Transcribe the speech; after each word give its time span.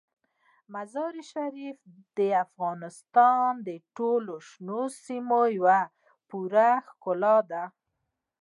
مزارشریف 0.73 1.77
د 2.17 2.19
افغانستان 2.45 3.49
د 3.67 3.69
ټولو 3.95 4.33
شنو 4.47 4.81
سیمو 5.03 5.41
یوه 5.57 5.79
پوره 6.29 6.69
ښکلا 6.87 7.37
ده. 7.51 7.63